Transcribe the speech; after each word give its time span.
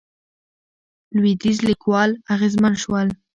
لوېدیځ 1.17 1.57
لیکوال 1.69 2.09
اغېزمن 2.33 2.73
شول. 2.83 3.07